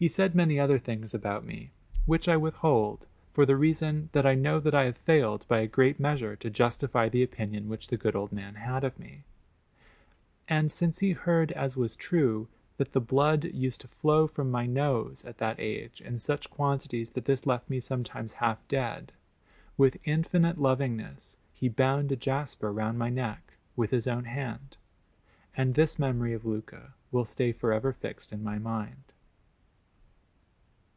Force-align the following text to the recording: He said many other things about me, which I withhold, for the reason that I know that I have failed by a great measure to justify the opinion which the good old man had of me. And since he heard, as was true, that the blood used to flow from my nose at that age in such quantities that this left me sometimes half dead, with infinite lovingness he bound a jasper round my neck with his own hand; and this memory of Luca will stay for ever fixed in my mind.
He 0.00 0.08
said 0.08 0.34
many 0.34 0.58
other 0.58 0.78
things 0.78 1.12
about 1.12 1.44
me, 1.44 1.72
which 2.06 2.26
I 2.26 2.34
withhold, 2.34 3.06
for 3.34 3.44
the 3.44 3.54
reason 3.54 4.08
that 4.12 4.24
I 4.24 4.34
know 4.34 4.58
that 4.58 4.74
I 4.74 4.84
have 4.84 4.96
failed 4.96 5.44
by 5.46 5.58
a 5.58 5.66
great 5.66 6.00
measure 6.00 6.36
to 6.36 6.48
justify 6.48 7.10
the 7.10 7.22
opinion 7.22 7.68
which 7.68 7.88
the 7.88 7.98
good 7.98 8.16
old 8.16 8.32
man 8.32 8.54
had 8.54 8.82
of 8.82 8.98
me. 8.98 9.24
And 10.48 10.72
since 10.72 11.00
he 11.00 11.10
heard, 11.12 11.52
as 11.52 11.76
was 11.76 11.96
true, 11.96 12.48
that 12.78 12.92
the 12.92 13.00
blood 13.02 13.44
used 13.44 13.82
to 13.82 13.88
flow 13.88 14.26
from 14.26 14.50
my 14.50 14.64
nose 14.64 15.22
at 15.26 15.36
that 15.36 15.60
age 15.60 16.00
in 16.00 16.18
such 16.18 16.48
quantities 16.48 17.10
that 17.10 17.26
this 17.26 17.46
left 17.46 17.68
me 17.68 17.78
sometimes 17.78 18.32
half 18.32 18.66
dead, 18.68 19.12
with 19.76 19.98
infinite 20.04 20.56
lovingness 20.56 21.36
he 21.52 21.68
bound 21.68 22.10
a 22.10 22.16
jasper 22.16 22.72
round 22.72 22.98
my 22.98 23.10
neck 23.10 23.52
with 23.76 23.90
his 23.90 24.06
own 24.06 24.24
hand; 24.24 24.78
and 25.54 25.74
this 25.74 25.98
memory 25.98 26.32
of 26.32 26.46
Luca 26.46 26.94
will 27.12 27.26
stay 27.26 27.52
for 27.52 27.70
ever 27.70 27.92
fixed 27.92 28.32
in 28.32 28.42
my 28.42 28.58
mind. 28.58 29.02